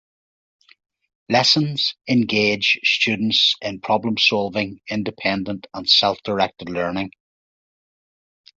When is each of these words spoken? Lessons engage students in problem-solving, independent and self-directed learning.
Lessons 1.29 1.93
engage 2.09 2.79
students 2.83 3.53
in 3.61 3.81
problem-solving, 3.81 4.81
independent 4.89 5.67
and 5.75 5.87
self-directed 5.87 6.69
learning. 6.69 7.11